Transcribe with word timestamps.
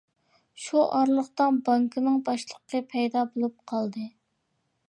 شۇ 0.67 0.79
ئارىلىقتا 0.99 1.47
بانكىنىڭ 1.69 2.17
باشلىقى 2.31 2.83
پەيدا 2.95 3.27
بولۇپ 3.35 3.63
قالدى. 3.75 4.09